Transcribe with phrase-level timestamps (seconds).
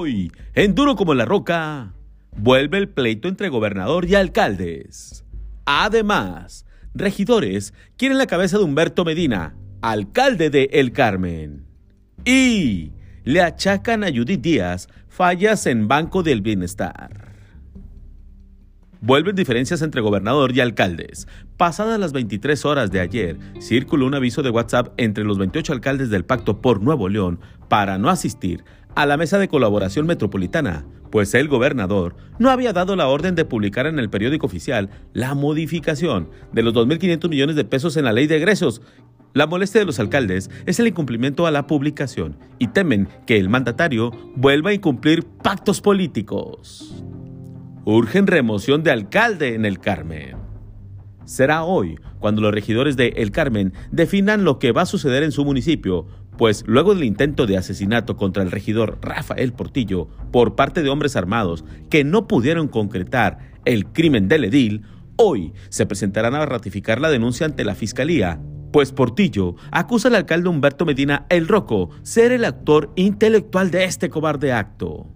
[0.00, 1.92] Hoy, en Duro como la Roca,
[2.36, 5.24] vuelve el pleito entre gobernador y alcaldes.
[5.64, 11.66] Además, regidores quieren la cabeza de Humberto Medina, alcalde de El Carmen.
[12.24, 12.92] Y
[13.24, 17.32] le achacan a Judith Díaz fallas en Banco del Bienestar.
[19.00, 21.28] Vuelven diferencias entre gobernador y alcaldes.
[21.56, 26.10] Pasadas las 23 horas de ayer, circuló un aviso de WhatsApp entre los 28 alcaldes
[26.10, 27.38] del Pacto por Nuevo León
[27.68, 28.64] para no asistir
[28.96, 33.44] a la mesa de colaboración metropolitana, pues el gobernador no había dado la orden de
[33.44, 38.12] publicar en el periódico oficial la modificación de los 2.500 millones de pesos en la
[38.12, 38.82] ley de egresos.
[39.32, 43.48] La molestia de los alcaldes es el incumplimiento a la publicación y temen que el
[43.48, 47.04] mandatario vuelva a incumplir pactos políticos.
[47.90, 50.36] Urgen remoción de alcalde en el Carmen.
[51.24, 55.32] Será hoy cuando los regidores de El Carmen definan lo que va a suceder en
[55.32, 56.06] su municipio,
[56.36, 61.16] pues luego del intento de asesinato contra el regidor Rafael Portillo por parte de hombres
[61.16, 64.82] armados que no pudieron concretar el crimen del edil,
[65.16, 68.38] hoy se presentarán a ratificar la denuncia ante la Fiscalía,
[68.70, 74.10] pues Portillo acusa al alcalde Humberto Medina El Roco ser el actor intelectual de este
[74.10, 75.06] cobarde acto.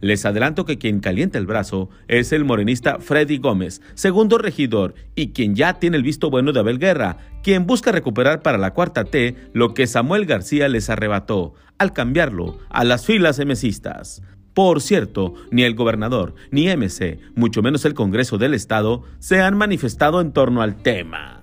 [0.00, 5.32] Les adelanto que quien calienta el brazo es el morenista Freddy Gómez, segundo regidor, y
[5.32, 9.04] quien ya tiene el visto bueno de Abel Guerra, quien busca recuperar para la cuarta
[9.04, 14.22] T lo que Samuel García les arrebató, al cambiarlo a las filas emesistas.
[14.54, 19.56] Por cierto, ni el gobernador, ni MC, mucho menos el Congreso del Estado, se han
[19.56, 21.40] manifestado en torno al tema.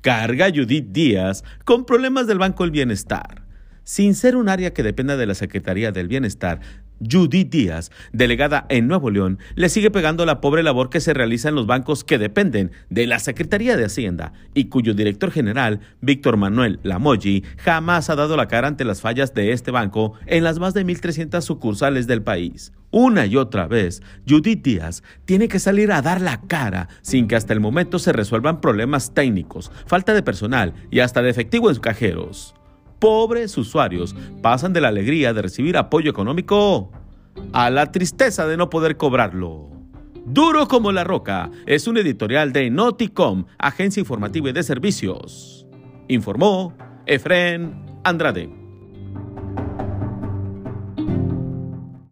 [0.00, 3.46] Carga Judith Díaz con problemas del Banco del Bienestar.
[3.84, 6.60] Sin ser un área que dependa de la Secretaría del Bienestar,
[7.00, 11.48] Judith Díaz, delegada en Nuevo León, le sigue pegando la pobre labor que se realiza
[11.48, 16.36] en los bancos que dependen de la Secretaría de Hacienda y cuyo director general, Víctor
[16.36, 20.58] Manuel Lamoyi, jamás ha dado la cara ante las fallas de este banco en las
[20.58, 22.72] más de 1.300 sucursales del país.
[22.90, 27.34] Una y otra vez, Judith Díaz tiene que salir a dar la cara sin que
[27.34, 31.76] hasta el momento se resuelvan problemas técnicos, falta de personal y hasta de efectivo en
[31.76, 32.54] cajeros
[33.04, 36.90] pobres usuarios pasan de la alegría de recibir apoyo económico
[37.52, 39.68] a la tristeza de no poder cobrarlo.
[40.24, 45.66] Duro como la roca es un editorial de Noticom, agencia informativa y de servicios.
[46.08, 46.72] Informó
[47.04, 48.63] Efren Andrade.